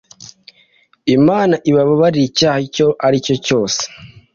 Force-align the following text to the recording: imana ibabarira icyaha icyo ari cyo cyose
imana 1.15 1.55
ibabarira 1.69 2.25
icyaha 2.29 2.59
icyo 2.67 2.87
ari 3.05 3.17
cyo 3.25 3.35
cyose 3.45 3.81